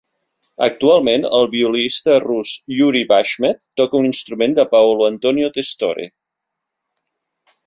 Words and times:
Actualment, 0.67 1.25
el 1.39 1.45
violista 1.51 2.15
rus 2.23 2.53
Yuri 2.77 3.03
Bashmet 3.11 3.61
toca 3.83 4.01
un 4.03 4.09
instrument 4.11 4.59
de 4.61 4.67
Paolo 4.75 5.07
Antonio 5.11 5.53
Testore. 5.61 6.09